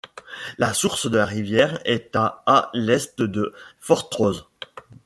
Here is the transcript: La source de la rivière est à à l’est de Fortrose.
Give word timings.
La 0.57 0.73
source 0.73 1.11
de 1.11 1.17
la 1.17 1.27
rivière 1.27 1.79
est 1.85 2.15
à 2.15 2.41
à 2.47 2.71
l’est 2.73 3.21
de 3.21 3.53
Fortrose. 3.79 4.47